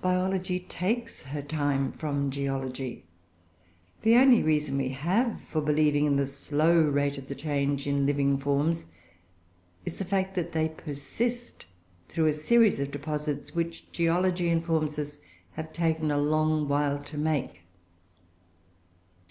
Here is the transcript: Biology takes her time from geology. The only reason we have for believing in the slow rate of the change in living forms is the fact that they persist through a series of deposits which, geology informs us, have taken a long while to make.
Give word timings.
Biology 0.00 0.60
takes 0.60 1.24
her 1.24 1.42
time 1.42 1.92
from 1.92 2.30
geology. 2.30 3.04
The 4.00 4.16
only 4.16 4.42
reason 4.42 4.78
we 4.78 4.88
have 4.88 5.42
for 5.52 5.60
believing 5.60 6.06
in 6.06 6.16
the 6.16 6.26
slow 6.26 6.80
rate 6.80 7.18
of 7.18 7.28
the 7.28 7.34
change 7.34 7.86
in 7.86 8.06
living 8.06 8.38
forms 8.38 8.86
is 9.84 9.96
the 9.96 10.06
fact 10.06 10.36
that 10.36 10.52
they 10.52 10.70
persist 10.70 11.66
through 12.08 12.28
a 12.28 12.32
series 12.32 12.80
of 12.80 12.90
deposits 12.90 13.54
which, 13.54 13.92
geology 13.92 14.48
informs 14.48 14.98
us, 14.98 15.18
have 15.52 15.74
taken 15.74 16.10
a 16.10 16.16
long 16.16 16.66
while 16.66 17.02
to 17.02 17.18
make. 17.18 17.60